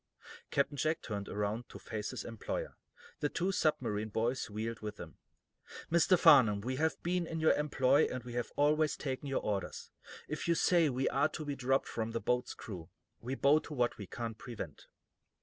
[0.49, 2.75] Captain Jack turned around to face his employer;
[3.19, 5.19] the other two submarine boys wheeled with him.
[5.91, 6.17] "Mr.
[6.17, 9.91] Farnum, we have been in your employ, and we have always taken your orders.
[10.27, 13.75] If you say we are to be dropped from the boat's crew, we bow to
[13.75, 14.87] what we can't prevent."